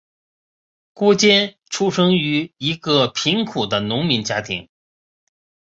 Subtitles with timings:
[0.93, 4.67] 郭坚出生于一个贫苦的农民家庭。